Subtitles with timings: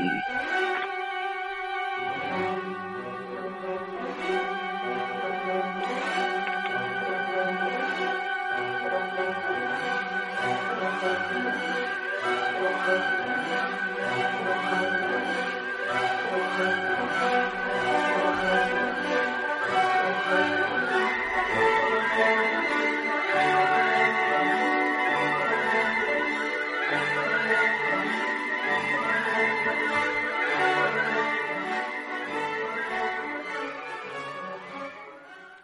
[0.00, 0.31] Mm-hmm.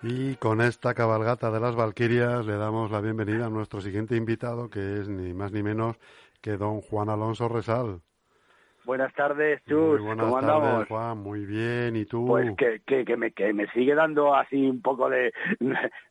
[0.02, 4.70] Y con esta cabalgata de las Valquirias le damos la bienvenida a nuestro siguiente invitado,
[4.70, 5.96] que es ni más ni menos
[6.40, 8.00] que don Juan Alonso Resal.
[8.88, 10.01] Buenas tardes, Chus.
[10.01, 10.88] buenas ¿Cómo tardes, andamos?
[10.88, 11.19] Juan.
[11.19, 11.95] Muy bien.
[11.95, 12.27] ¿Y tú?
[12.27, 15.30] Pues que, que, que, me, que me sigue dando así un poco de,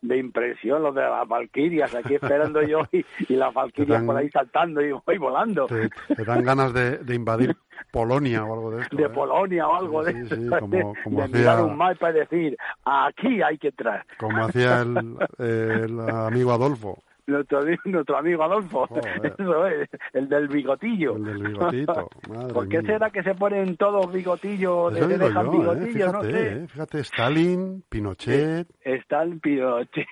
[0.03, 4.29] de impresión lo de las Valquirias, aquí esperando yo y, y las Valquirias por ahí
[4.29, 5.65] saltando y voy volando.
[5.65, 7.57] Te, te dan ganas de, de invadir
[7.91, 8.95] Polonia o algo de esto.
[8.95, 9.09] de ¿eh?
[9.09, 12.11] Polonia o algo Sí, de sí, eso, como- de- como de hacía- mirar un mapa
[12.11, 14.05] y decir, aquí hay que entrar.
[14.19, 18.87] Como hacía el, el amigo Adolfo, Nuestro, nuestro amigo Adolfo,
[19.23, 21.17] eso es, el del bigotillo.
[21.17, 22.09] el del bigotito.
[22.29, 22.93] Madre ¿Por qué mía.
[22.93, 25.87] será que se ponen todos bigotillos, le dejan yo, ¿eh?
[25.87, 26.47] Fíjate, no sé.
[26.53, 26.67] ¿eh?
[26.69, 29.03] fíjate, Stalin, Pinochet, el
[29.41, 30.07] Pinochet,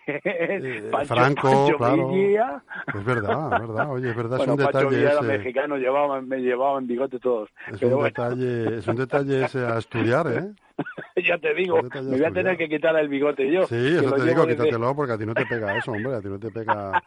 [0.91, 2.09] Pancho, Franco, Pancho claro.
[2.09, 2.63] Villa.
[2.93, 6.27] es verdad, es verdad, oye, es verdad, Bueno, es un Pancho detalle ese, mexicano, llevaban,
[6.27, 7.49] me llevaban bigote todos.
[7.71, 10.64] es un bueno, detalle, es un detalle ese a estudiar, ¿eh?
[11.25, 13.65] ya te digo, detalle me voy a tener que quitar el bigote yo.
[13.67, 16.21] Sí, eso te digo, desde- quítatelo porque a ti no te pega eso, hombre, a
[16.21, 17.01] ti no te pega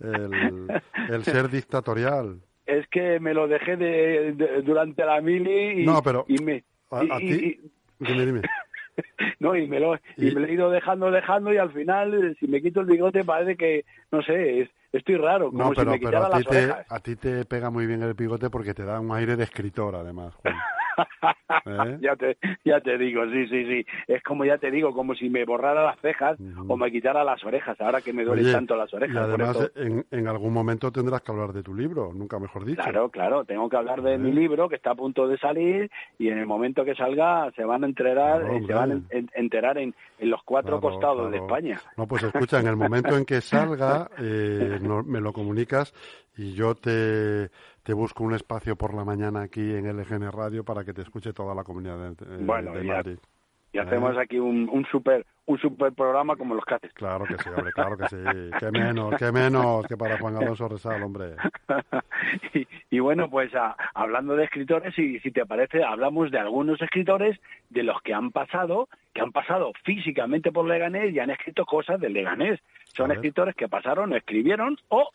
[0.00, 0.80] el,
[1.10, 2.40] el ser dictatorial.
[2.66, 6.64] Es que me lo dejé de, de- durante la mili y, No, pero y me...
[6.90, 7.70] a- y- a ti- y-
[8.04, 8.40] Dime, dime.
[9.40, 12.46] no, y me, lo, y me lo he ido dejando, dejando y al final, si
[12.46, 15.90] me quito el bigote parece que, no sé, es, estoy raro, como No, si pero,
[15.92, 18.84] me pero a, ti te, a ti te pega muy bien el bigote porque te
[18.84, 20.34] da un aire de escritor, además.
[20.36, 20.54] Juan.
[21.66, 21.98] ¿Eh?
[22.00, 23.86] ya te ya te digo, sí, sí, sí.
[24.08, 27.42] Es como ya te digo, como si me borrara las cejas o me quitara las
[27.44, 29.16] orejas, ahora que me duelen Oye, tanto las y orejas.
[29.28, 32.64] por además, eso- en, en algún momento tendrás que hablar de tu libro, nunca mejor
[32.64, 32.82] dicho.
[32.82, 34.18] Claro, claro, tengo que hablar de ¿Eh?
[34.18, 37.64] mi libro que está a punto de salir y en el momento que salga se
[37.64, 40.96] van a enterar, Claro, eh, se van a en- enterar en, en los cuatro Claro,
[40.96, 41.38] costados de.
[41.40, 41.80] España.
[41.96, 45.92] No, pues escucha, en el momento en que salga, eh, no- me lo comunicas
[46.36, 47.50] y yo te,
[47.90, 51.32] te busco un espacio por la mañana aquí en LGN Radio para que te escuche
[51.32, 53.18] toda la comunidad de, eh, Bueno, de ya- Madrid.
[53.72, 53.80] Y ¿Eh?
[53.80, 56.92] hacemos aquí un, un super un super programa como los que haces.
[56.92, 58.16] Claro que sí, hombre, claro que sí.
[58.60, 61.34] Qué menos, qué menos que para Juan Alonso Resal, hombre.
[62.54, 66.80] y, y bueno, pues a- hablando de escritores, y si te parece, hablamos de algunos
[66.80, 67.40] escritores
[67.70, 71.98] de los que han pasado, que han pasado físicamente por Leganés y han escrito cosas
[72.00, 72.60] de Leganés.
[72.94, 75.10] Son escritores que pasaron, escribieron o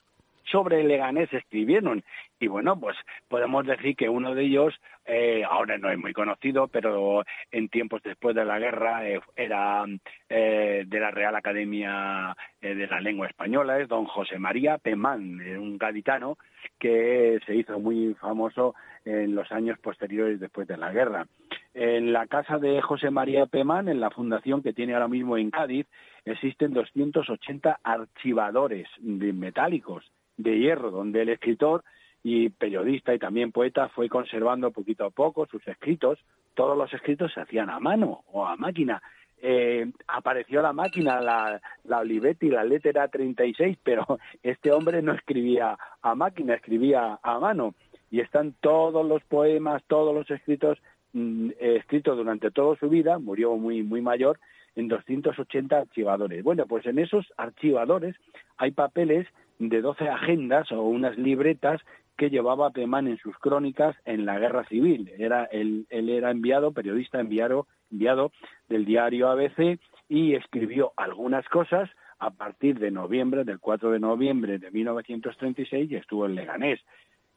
[0.52, 2.04] sobre Leganés escribieron.
[2.40, 2.98] Y bueno, pues
[3.28, 4.74] podemos decir que uno de ellos,
[5.06, 9.86] eh, ahora no es muy conocido, pero en tiempos después de la guerra eh, era
[10.30, 15.40] eh, de la Real Academia eh, de la Lengua Española, es don José María Pemán,
[15.42, 16.38] eh, un gaditano
[16.80, 18.76] que se hizo muy famoso
[19.06, 21.28] en los años posteriores después de la guerra.
[21.74, 25.52] En la casa de José María Pemán, en la fundación que tiene ahora mismo en
[25.52, 25.86] Cádiz,
[26.26, 30.04] existen 280 archivadores de metálicos
[30.38, 31.84] de hierro, donde el escritor
[32.23, 36.19] y periodista y también poeta fue conservando poquito a poco sus escritos.
[36.56, 39.01] Todos los escritos se hacían a mano o a máquina.
[39.41, 44.06] Eh, apareció la máquina, la, la Olivetti, la letra 36, pero
[44.44, 47.75] este hombre no escribía a máquina, escribía a mano.
[48.09, 50.79] Y están todos los poemas, todos los escritos
[51.13, 54.40] mm, escritos durante toda su vida, murió muy, muy mayor,
[54.75, 56.44] en 280 archivadores.
[56.44, 58.16] Bueno, pues en esos archivadores
[58.57, 59.28] hay papeles
[59.60, 61.82] de 12 agendas o unas libretas
[62.18, 65.12] que llevaba Pemán en sus crónicas en la guerra civil.
[65.18, 68.32] Era, él, él era enviado, periodista enviado, enviado
[68.70, 71.90] del diario ABC y escribió algunas cosas
[72.20, 76.79] a partir de noviembre, del 4 de noviembre de 1936 y estuvo en Leganés.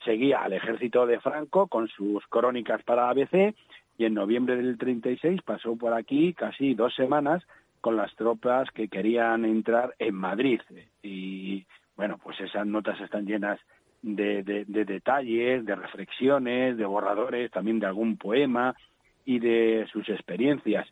[0.05, 3.55] Seguía al ejército de Franco con sus crónicas para ABC
[3.99, 7.43] y en noviembre del 36 pasó por aquí casi dos semanas
[7.81, 10.61] con las tropas que querían entrar en Madrid.
[11.03, 11.67] Y
[11.99, 13.59] bueno, pues esas notas están llenas
[14.03, 18.77] de, de, de, detalles, de reflexiones, de borradores, también de algún poema
[19.25, 20.87] y de sus experiencias.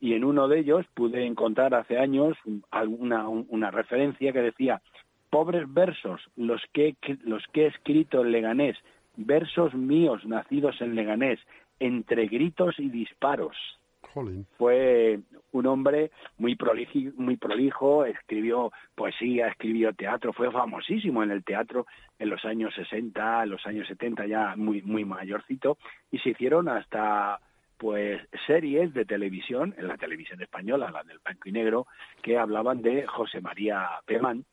[0.00, 2.36] Y en uno de ellos pude encontrar hace años
[2.70, 4.80] alguna una referencia que decía
[5.30, 6.94] pobres versos los que
[7.24, 8.76] los que he escrito en Leganés,
[9.16, 11.40] versos míos nacidos en Leganés,
[11.80, 13.56] entre gritos y disparos.
[14.58, 15.20] Fue
[15.52, 21.86] un hombre muy prolijo, muy prolijo, escribió poesía, escribió teatro, fue famosísimo en el teatro
[22.18, 25.78] en los años 60, en los años 70 ya muy muy mayorcito
[26.10, 27.40] y se hicieron hasta
[27.82, 31.86] pues series de televisión, en la televisión española, la del blanco y negro,
[32.22, 34.44] que hablaban de José María Pemán,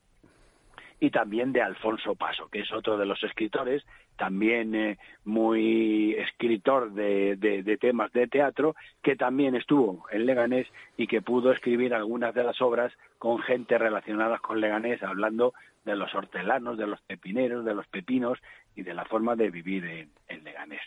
[1.00, 3.84] y también de Alfonso Paso, que es otro de los escritores,
[4.16, 10.68] también eh, muy escritor de, de, temas de teatro, que también estuvo en Leganés
[10.98, 15.54] y que pudo escribir algunas de las obras con gente relacionada con Leganés, hablando
[15.86, 18.38] de los hortelanos, de los pepineros, de los pepinos
[18.76, 20.82] y de la forma de vivir en, en Leganés.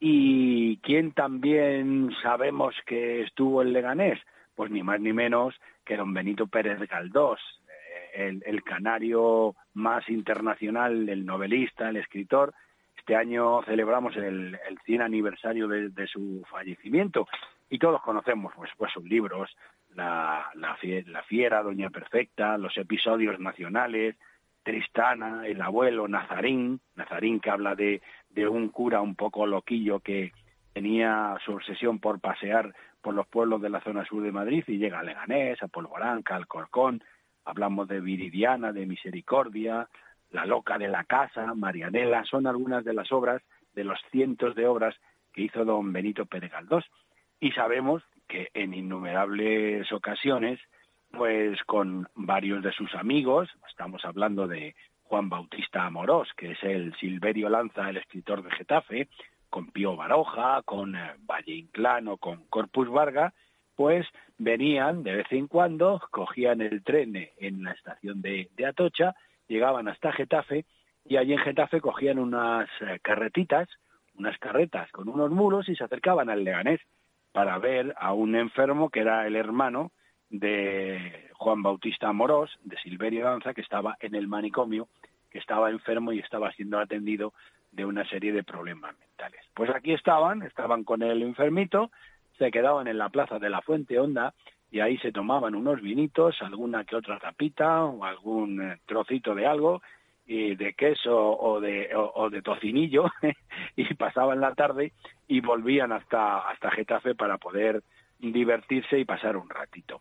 [0.00, 4.18] ¿Y quién también sabemos que estuvo en Leganés?
[4.54, 5.54] Pues ni más ni menos
[5.84, 7.40] que don Benito Pérez Galdós,
[8.16, 12.54] el, canario más internacional, el novelista, el escritor.
[12.96, 17.28] Este año celebramos el, el 100 aniversario de, su fallecimiento
[17.68, 19.50] y todos conocemos pues, pues sus libros,
[19.94, 20.76] la, la,
[21.24, 24.16] Fiera, Doña Perfecta, los episodios nacionales,
[24.62, 30.32] Tristana, El abuelo, Nazarín, Nazarín que habla de, de un cura un poco loquillo que
[30.72, 34.78] tenía su obsesión por pasear por los pueblos de la zona sur de Madrid y
[34.78, 37.02] llega a Leganés, a Polvoranca, al Corcón,
[37.46, 39.88] hablamos de Viridiana, de Misericordia,
[40.30, 43.40] La Loca de la Casa, Marianela, son algunas de las obras,
[43.74, 44.94] de los cientos de obras
[45.32, 46.84] que hizo don Benito Pérez Galdós.
[47.40, 50.60] Y sabemos que en innumerables ocasiones,
[51.12, 56.94] pues con varios de sus amigos, estamos hablando de Juan Bautista Amorós, que es el
[56.96, 59.08] Silverio Lanza, el escritor de Getafe,
[59.48, 63.32] con Pío Baroja, con Valle Inclán con Corpus Varga,
[63.76, 64.06] pues
[64.38, 69.14] venían de vez en cuando, cogían el tren en la estación de, Atocha,
[69.46, 70.64] llegaban hasta Getafe
[71.04, 73.68] y allí en Getafe cogían unas eh, carretitas,
[74.18, 76.80] unas carretas con unos muros y se acercaban al Leganés
[77.32, 79.92] para ver a un enfermo que era el hermano
[80.30, 84.88] de Juan Bautista Amorós, de Silverio Danza, que estaba en el manicomio,
[85.30, 87.34] que estaba enfermo y estaba siendo atendido
[87.72, 89.42] de una serie de problemas mentales.
[89.54, 91.90] Pues aquí estaban, estaban con el enfermito,
[92.38, 94.34] se quedaban en la plaza de la Fuente Honda
[94.70, 99.46] y ahí se tomaban unos vinitos, alguna que otra tapita o algún eh, trocito de
[99.46, 99.82] algo
[100.26, 103.06] y de queso o de, o, de tocinillo
[103.76, 104.92] y pasaban la tarde
[105.28, 107.82] y volvían hasta, hasta Getafe para poder
[108.18, 110.00] divertirse y pasar un ratito.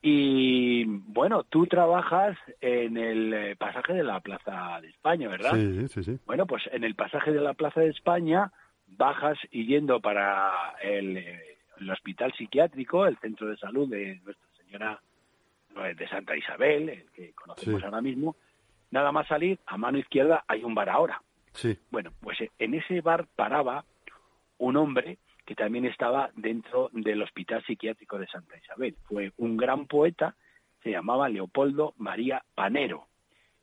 [0.00, 5.54] Y bueno, tú trabajas en el eh, pasaje de la Plaza de España, ¿verdad?
[5.54, 6.18] Sí, sí, sí.
[6.24, 8.52] Bueno, pues en el pasaje de la Plaza de España
[8.86, 10.52] bajas y yendo para
[10.82, 15.00] el eh, el hospital psiquiátrico, el centro de salud de Nuestra Señora
[15.96, 18.36] de Santa Isabel, el que conocemos ahora mismo,
[18.90, 21.22] nada más salir, a mano izquierda hay un bar ahora.
[21.52, 21.78] Sí.
[21.90, 23.84] Bueno, pues en ese bar paraba
[24.58, 28.96] un hombre que también estaba dentro del Hospital Psiquiátrico de Santa Isabel.
[29.04, 30.34] Fue un gran poeta,
[30.82, 33.06] se llamaba Leopoldo María Panero.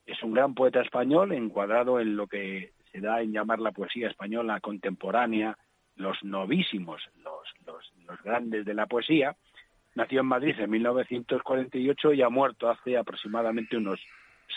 [0.05, 4.07] Es un gran poeta español encuadrado en lo que se da en llamar la poesía
[4.07, 5.57] española contemporánea,
[5.95, 9.35] los novísimos, los, los, los grandes de la poesía,
[9.95, 13.99] nació en Madrid en 1948 y ha muerto hace aproximadamente unos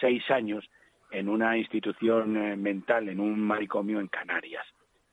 [0.00, 0.69] seis años
[1.11, 4.67] en una institución eh, mental, en un manicomio en Canarias.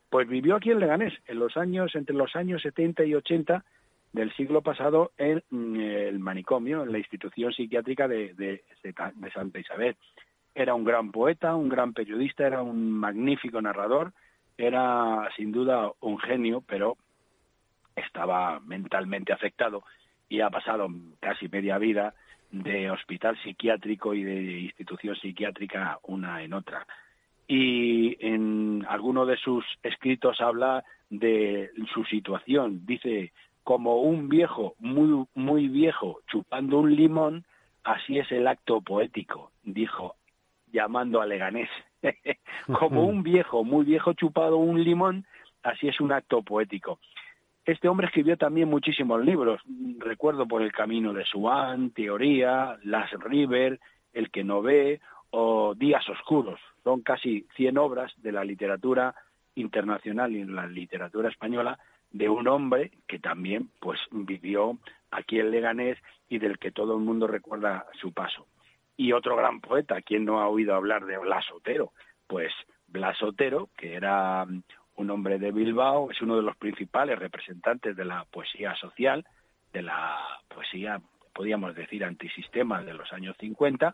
[0.09, 3.63] Pues vivió aquí en Leganés, en los años, entre los años 70 y 80
[4.11, 9.59] del siglo pasado en mm, el manicomio, en la institución psiquiátrica de, de, de Santa
[9.59, 9.95] Isabel.
[10.53, 14.13] Era un gran poeta, un gran periodista, era un magnífico narrador,
[14.57, 16.97] era sin duda un genio, pero
[17.95, 19.83] estaba mentalmente afectado
[20.29, 20.87] y ha pasado
[21.19, 22.13] casi media vida
[22.51, 26.85] de hospital psiquiátrico y de institución psiquiátrica una en otra.
[27.47, 32.85] Y en alguno de sus escritos habla de su situación.
[32.85, 33.33] Dice,
[33.63, 37.45] como un viejo, muy, muy viejo, chupando un limón,
[37.83, 40.15] así es el acto poético, dijo,
[40.71, 41.69] llamando a Leganés.
[42.79, 45.25] como un viejo, muy viejo, chupado un limón,
[45.63, 46.99] así es un acto poético.
[47.65, 49.59] Este hombre escribió también muchísimos libros.
[49.97, 53.79] Recuerdo por El Camino de Swan, Teoría, Las River,
[54.13, 56.59] El que no ve o Días Oscuros.
[56.83, 59.15] Son casi 100 obras de la literatura
[59.55, 61.79] internacional y de la literatura española
[62.11, 64.77] de un hombre que también pues vivió
[65.11, 65.97] aquí en Leganés
[66.29, 68.45] y del que todo el mundo recuerda su paso.
[68.97, 71.91] Y otro gran poeta, ¿quién no ha oído hablar de Blas Otero?
[72.27, 72.51] Pues
[72.87, 74.45] Blas Otero, que era
[74.95, 79.25] un hombre de Bilbao, es uno de los principales representantes de la poesía social,
[79.73, 81.01] de la poesía,
[81.33, 83.93] podríamos decir, antisistema de los años 50.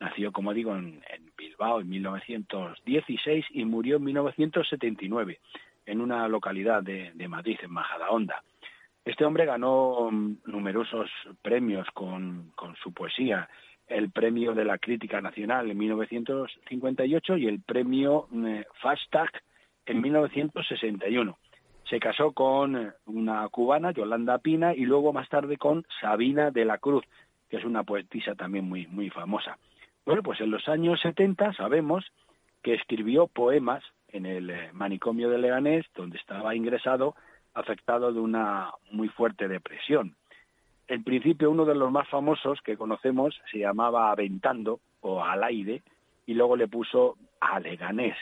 [0.00, 1.00] Nació, como digo, en,
[1.36, 5.38] Bilbao en 1916 y murió en 1979
[5.86, 8.42] en una localidad de, Madrid, en Majadahonda.
[9.04, 13.48] Este hombre ganó mm, numerosos premios con, con su poesía,
[13.92, 19.30] el premio de la crítica nacional en 1958 y el premio eh, Fastag
[19.86, 21.38] en 1961.
[21.88, 26.64] Se casó con eh, una cubana, Yolanda Pina, y luego más tarde con Sabina de
[26.64, 27.04] la Cruz,
[27.48, 29.58] que es una poetisa también muy, muy famosa.
[30.04, 32.04] Bueno, pues en los años 70 sabemos
[32.62, 37.14] que escribió poemas en el eh, manicomio de Leganés, donde estaba ingresado,
[37.54, 40.16] afectado de una muy fuerte depresión.
[40.88, 45.82] En principio, uno de los más famosos que conocemos se llamaba Aventando o Al aire,
[46.26, 48.16] y luego le puso a Leganés.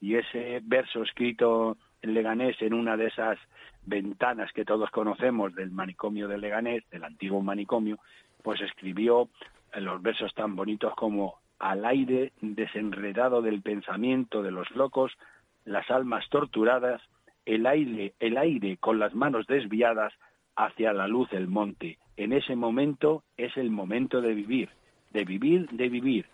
[0.00, 3.38] Y ese verso escrito en Leganés, en una de esas
[3.84, 7.98] ventanas que todos conocemos del manicomio de Leganés, del antiguo manicomio,
[8.42, 9.28] pues escribió
[9.74, 15.12] los versos tan bonitos como al aire desenredado del pensamiento de los locos,
[15.64, 17.02] las almas torturadas,
[17.44, 20.12] el aire, el aire con las manos desviadas
[20.64, 21.98] hacia la luz del monte.
[22.16, 24.68] En ese momento es el momento de vivir,
[25.10, 26.26] de vivir, de vivir.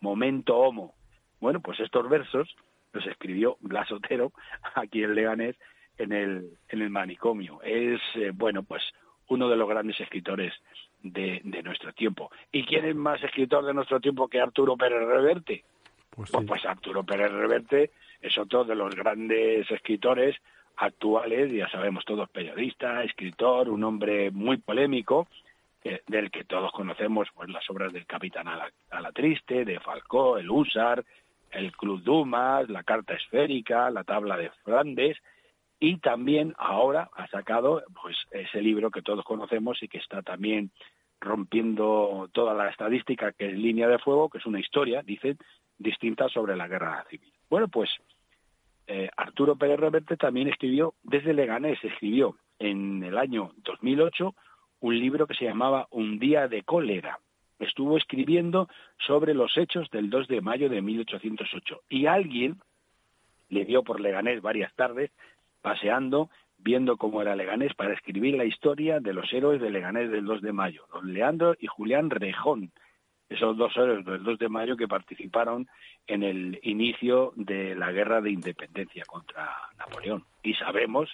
[0.00, 0.94] Momento homo.
[1.40, 2.54] Bueno, pues estos versos
[2.92, 4.32] los escribió Blas Otero
[4.74, 5.56] aquí en Leganés
[5.98, 7.60] en el, en el manicomio.
[7.62, 8.82] Es, eh, bueno, pues
[9.28, 10.52] uno de los grandes escritores
[11.02, 12.30] de, de, nuestro tiempo.
[12.52, 15.64] ¿Y quién es más escritor de nuestro tiempo que Arturo Pérez Reverte?
[16.10, 20.36] Pues, pues, pues, Arturo Pérez Reverte es otro de los grandes escritores
[20.76, 25.28] actuales, ya sabemos todos, periodista, escritor, un hombre muy polémico,
[26.06, 30.48] del que todos conocemos pues las obras del Capitán a la, Triste, de Falcó, el
[30.48, 31.04] Húsar,
[31.50, 35.18] el Club Dumas, la Carta Esférica, la Tabla de Flandes,
[35.80, 40.70] y también ahora ha sacado pues ese libro que todos conocemos y que está también
[41.20, 45.36] rompiendo toda la estadística que es Línea de Fuego, que es una historia, dicen,
[45.78, 47.32] distinta sobre la guerra civil.
[47.50, 47.90] Bueno, pues
[48.86, 54.34] eh, Arturo Pérez Reverte también escribió, desde Leganés, escribió en el año 2008
[54.80, 57.18] un libro que se llamaba Un día de cólera.
[57.58, 58.68] Estuvo escribiendo
[59.06, 62.58] sobre los hechos del 2 de mayo de 1808 y alguien
[63.48, 65.12] le dio por Leganés varias tardes
[65.60, 70.24] paseando, viendo cómo era Leganés para escribir la historia de los héroes de Leganés del
[70.24, 72.72] 2 de mayo, don Leandro y Julián Rejón,
[73.32, 75.68] esos dos héroes del 2 de mayo que participaron
[76.06, 80.24] en el inicio de la guerra de independencia contra Napoleón.
[80.42, 81.10] Y sabemos,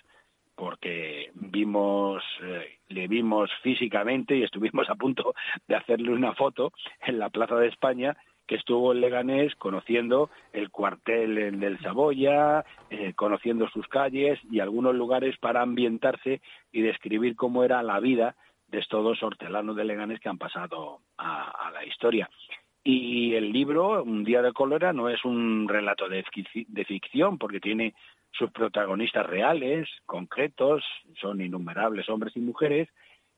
[0.54, 5.34] porque vimos, eh, le vimos físicamente y estuvimos a punto
[5.66, 6.72] de hacerle una foto
[7.02, 13.12] en la Plaza de España, que estuvo en Leganés conociendo el cuartel del Saboya, eh,
[13.14, 16.40] conociendo sus calles y algunos lugares para ambientarse
[16.72, 18.34] y describir cómo era la vida
[18.68, 22.28] de estos dos hortelanos de Leganés que han pasado a, la historia.
[22.84, 26.24] Y el libro, Un día de cólera, no es un relato de,
[26.68, 27.94] de ficción, porque tiene
[28.32, 30.84] sus protagonistas reales, concretos,
[31.20, 32.88] son innumerables hombres y mujeres,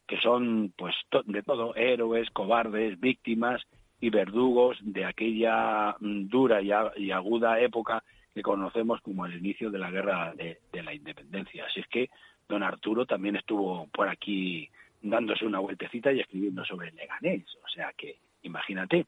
[0.07, 0.95] que son pues
[1.27, 3.63] de todo, héroes, cobardes, víctimas,
[4.01, 8.03] y verdugos de aquella mm, dura y, aguda época
[8.35, 11.67] que conocemos como el inicio de la guerra de, la independencia.
[11.67, 12.09] Así es que
[12.49, 14.71] don Arturo también estuvo por aquí
[15.01, 17.45] dándose una vueltecita y escribiendo sobre Leganés.
[17.65, 19.07] O sea que, imagínate.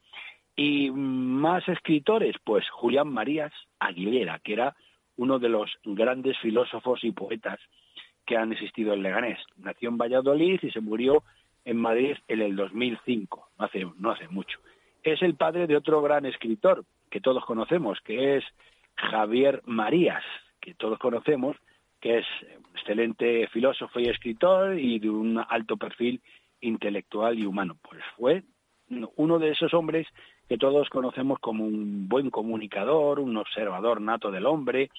[0.55, 4.75] Y más escritores, pues Julián Marías Aguilera, que era
[5.17, 7.59] uno de los grandes filósofos y poetas
[8.25, 9.39] que han existido en Leganés.
[9.57, 11.23] Nació en Valladolid y se murió
[11.65, 14.59] en Madrid en el 2005, no hace, no hace mucho
[15.03, 18.43] es el padre de otro gran escritor que todos conocemos, que es
[18.95, 20.23] Javier Marías,
[20.61, 21.57] que todos conocemos,
[22.03, 22.25] que es
[22.75, 26.21] excelente filósofo y escritor y de un alto perfil
[26.59, 27.77] intelectual y humano.
[27.81, 28.43] Pues fue
[29.15, 30.05] uno de esos hombres
[30.49, 34.89] que todos conocemos como un buen comunicador, un observador nato del hombre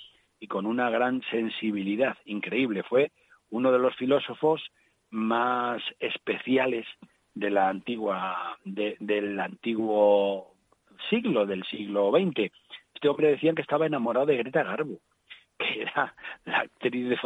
[0.40, 2.82] y con una gran sensibilidad increíble.
[2.84, 3.12] Fue
[3.50, 4.62] uno de los filósofos
[5.10, 6.86] más especiales
[7.34, 10.54] de la antigua, del antiguo
[11.10, 12.50] siglo, del siglo XX.
[12.94, 15.00] Este hombre decía que estaba enamorado de Greta Garbo,
[15.58, 17.18] que era la actriz,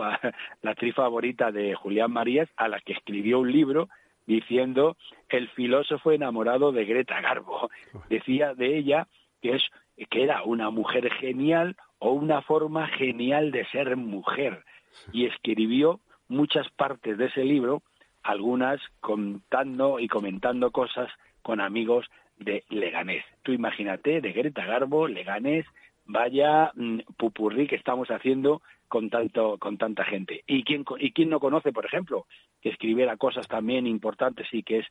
[0.62, 3.88] la actriz favorita de Julián Marías, a la que escribió un libro
[4.26, 4.96] diciendo
[5.30, 7.70] el filósofo enamorado de Greta Garbo.
[8.10, 9.08] Decía de ella
[9.40, 9.62] que es
[10.10, 14.64] que era una mujer genial o una forma genial de ser mujer
[15.12, 17.82] y escribió muchas partes de ese libro
[18.22, 21.10] algunas contando y comentando cosas
[21.42, 22.06] con amigos
[22.38, 23.24] de Leganés.
[23.42, 25.64] Tú imagínate, de Greta Garbo, Leganés,
[26.08, 30.42] vaya mm, pupurrí que estamos haciendo con tanto con tanta gente.
[30.46, 32.26] ¿Y quién, y quién no conoce, por ejemplo,
[32.60, 34.86] que escribiera cosas también importantes y que es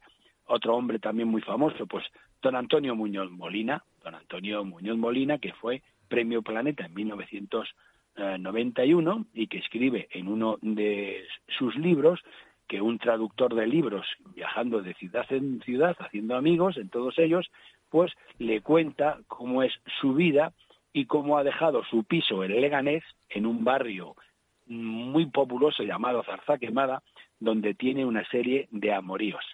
[0.46, 1.86] otro hombre también muy famoso?
[1.88, 2.06] Pues
[2.42, 9.48] don Antonio Muñoz Molina, don Antonio Muñoz Molina, que fue Premio Planeta en 1991 y
[9.48, 11.26] que escribe en uno de
[11.58, 12.22] sus libros
[12.68, 14.06] que un traductor de libros,
[14.36, 17.50] viajando de ciudad en ciudad, haciendo amigos en todos ellos,
[17.90, 20.52] pues le cuenta cómo es su vida
[20.98, 24.16] y cómo ha dejado su piso en Leganés, en un barrio
[24.66, 27.04] muy populoso llamado Zarza Quemada,
[27.39, 29.46] donde tiene una serie de amoríos.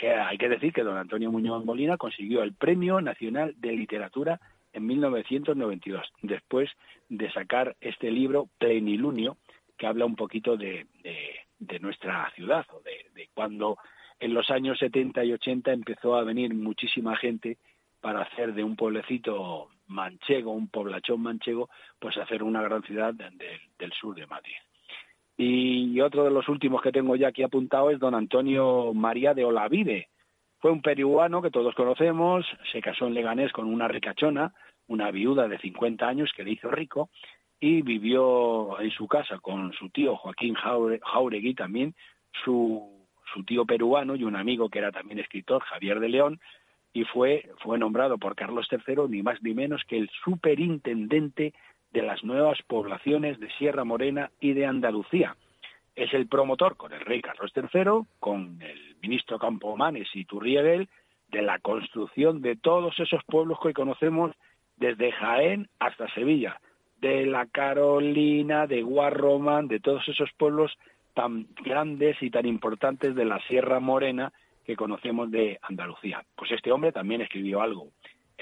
[0.00, 4.40] hay que decir que don Antonio Muñoz Molina consiguió el Premio Nacional de Literatura
[4.72, 6.68] en 1992, después
[7.08, 9.36] de sacar este libro Plenilunio,
[9.78, 10.88] que habla un poquito de,
[11.80, 13.78] nuestra ciudad, o de, de cuando
[14.18, 17.58] en los años 70 y 80 empezó a venir muchísima gente
[18.00, 21.68] para hacer de un pueblecito manchego, un poblachón manchego,
[21.98, 24.54] pues hacer una gran ciudad del sur de Madrid.
[25.36, 29.44] Y otro de los últimos que tengo ya aquí apuntado es don Antonio María de
[29.44, 30.08] Olavide.
[30.58, 34.54] Fue un peruano que todos conocemos, se casó en Leganés con una ricachona,
[34.86, 37.10] una viuda de 50 años que le hizo rico,
[37.58, 41.94] y vivió en su casa con su tío Joaquín Jauregui también,
[42.44, 46.40] su, su tío peruano y un amigo que era también escritor, Javier de León,
[46.92, 51.54] y fue, fue nombrado por Carlos III ni más ni menos que el superintendente
[51.92, 55.36] de las nuevas poblaciones de Sierra Morena y de Andalucía.
[55.94, 60.88] Es el promotor con el rey Carlos III, con el ministro Campomanes y Turriegel,
[61.30, 64.32] de la construcción de todos esos pueblos que conocemos
[64.76, 66.60] desde Jaén hasta Sevilla,
[67.00, 70.72] de la Carolina, de Guarromán, de todos esos pueblos
[71.14, 74.32] tan grandes y tan importantes de la Sierra Morena
[74.64, 76.24] que conocemos de Andalucía.
[76.36, 77.88] Pues este hombre también escribió algo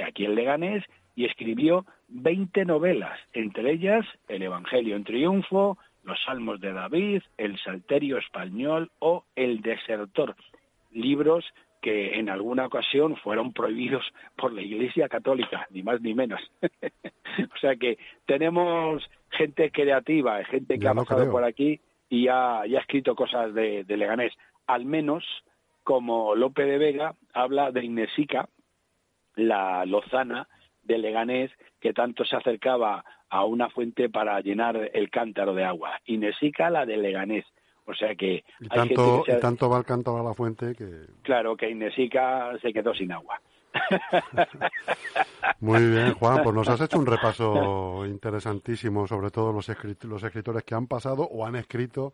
[0.04, 0.84] aquí en Leganés
[1.14, 7.58] y escribió 20 novelas, entre ellas El Evangelio en Triunfo, Los Salmos de David, El
[7.58, 10.36] Salterio Español o El Desertor,
[10.92, 11.44] libros
[11.82, 14.04] que en alguna ocasión fueron prohibidos
[14.36, 16.40] por la Iglesia Católica, ni más ni menos.
[16.62, 23.14] o sea que tenemos gente creativa, gente que ha pasado por aquí y ha, escrito
[23.14, 24.32] cosas de, de Leganés.
[24.66, 25.24] Al menos
[25.90, 28.48] como Lope de Vega habla de Inesica,
[29.34, 30.46] la lozana
[30.84, 35.98] de Leganés, que tanto se acercaba a una fuente para llenar el cántaro de agua.
[36.04, 37.44] Inesica, la de Leganés.
[37.86, 38.44] O sea que...
[38.60, 41.06] Y tanto, tanto va el cántaro a la fuente que...
[41.22, 43.40] Claro, que Inesica se quedó sin agua.
[45.58, 49.68] Muy bien, Juan, pues nos has hecho un repaso interesantísimo sobre todos los,
[50.04, 52.12] los escritores que han pasado o han escrito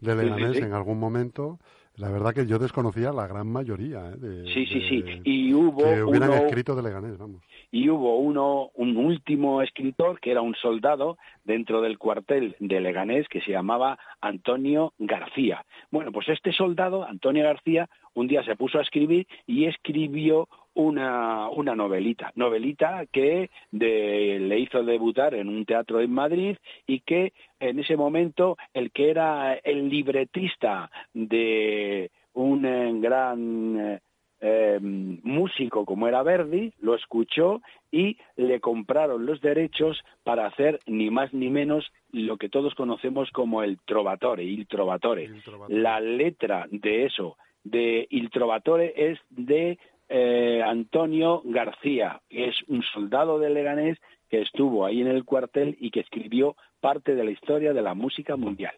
[0.00, 1.58] de Leganés en algún momento.
[1.98, 4.10] La verdad que yo desconocía la gran mayoría.
[4.10, 4.16] ¿eh?
[4.16, 5.04] De, sí, sí, sí.
[5.24, 7.42] Y hubo que hubieran escrito de Leganés, vamos.
[7.70, 13.26] Y hubo uno, un último escritor que era un soldado dentro del cuartel de Leganés
[13.28, 15.64] que se llamaba Antonio García.
[15.90, 20.48] Bueno, pues este soldado, Antonio García, un día se puso a escribir y escribió
[20.78, 27.32] una, una novelita, novelita que le hizo debutar en un teatro en Madrid y que
[27.58, 34.00] en ese momento el que era el libretista de un eh, gran eh,
[34.40, 37.60] eh, músico como era Verdi, lo escuchó
[37.90, 43.32] y le compraron los derechos para hacer ni más ni menos lo que todos conocemos
[43.32, 45.28] como el trovatore, il trovatore.
[45.66, 49.76] La letra de eso, de il trovatore, es de
[50.08, 55.76] eh, Antonio García, que es un soldado de Leganés que estuvo ahí en el cuartel
[55.80, 58.74] y que escribió parte de la historia de la música mundial.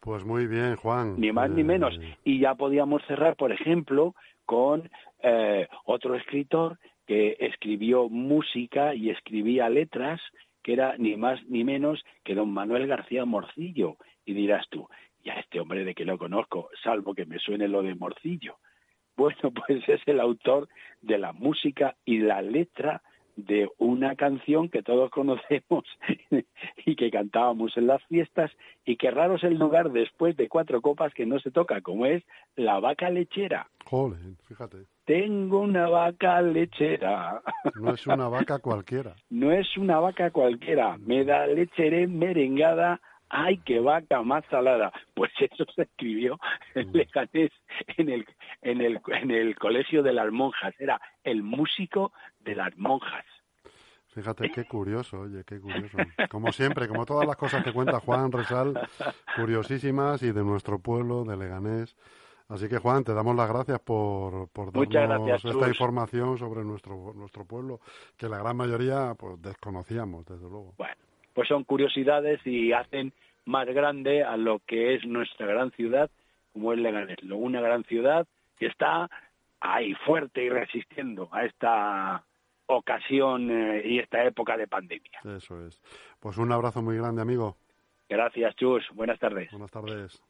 [0.00, 1.20] Pues muy bien, Juan.
[1.20, 1.94] Ni más ni menos.
[2.00, 4.14] Eh, y ya podíamos cerrar, por ejemplo,
[4.46, 4.90] con
[5.22, 10.20] eh, otro escritor que escribió música y escribía letras,
[10.62, 13.96] que era ni más ni menos que don Manuel García Morcillo.
[14.24, 14.88] Y dirás tú,
[15.22, 18.56] ya este hombre de que lo conozco, salvo que me suene lo de Morcillo.
[19.20, 20.66] Bueno, pues es el autor
[21.02, 23.02] de la música y la letra
[23.36, 25.84] de una canción que todos conocemos
[26.86, 28.50] y que cantábamos en las fiestas
[28.86, 32.06] y que raro es el lugar después de cuatro copas que no se toca, como
[32.06, 32.22] es
[32.56, 33.68] la vaca lechera.
[33.84, 34.86] Joder, fíjate.
[35.04, 37.42] Tengo una vaca lechera.
[37.78, 39.16] No es una vaca cualquiera.
[39.28, 40.96] no es una vaca cualquiera.
[40.96, 44.92] Me da leche merengada ¡ay, qué vaca más salada!
[45.14, 46.38] Pues eso se escribió
[46.74, 46.92] en mm.
[46.94, 47.50] Leganés,
[47.98, 48.26] en el,
[48.62, 50.74] en el, en el colegio de las monjas.
[50.78, 53.24] Era el músico de las monjas.
[54.08, 55.98] Fíjate qué curioso, oye, qué curioso.
[56.30, 58.74] Como siempre, como todas las cosas que cuenta Juan Resal,
[59.36, 61.96] curiosísimas y de nuestro pueblo, de Leganés.
[62.48, 67.44] Así que Juan, te damos las gracias por, por darnos esta información sobre nuestro, nuestro
[67.44, 67.80] pueblo,
[68.16, 70.74] que la gran mayoría pues desconocíamos, desde luego.
[70.76, 70.96] Bueno,
[71.34, 73.12] pues son curiosidades y hacen
[73.44, 76.10] más grande a lo que es nuestra gran ciudad,
[76.52, 78.26] como es Leganés, una gran ciudad
[78.58, 79.08] que está
[79.60, 82.24] ahí fuerte y resistiendo a esta
[82.66, 85.20] ocasión eh, y esta época de pandemia.
[85.36, 85.80] Eso es.
[86.20, 87.56] Pues un abrazo muy grande, amigo.
[88.08, 88.84] Gracias, Chus.
[88.94, 89.50] Buenas tardes.
[89.50, 90.22] Buenas tardes.